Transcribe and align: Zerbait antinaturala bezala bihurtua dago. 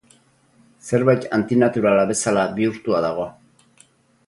Zerbait 0.89 1.27
antinaturala 1.37 2.07
bezala 2.13 2.47
bihurtua 2.59 3.05
dago. 3.09 3.31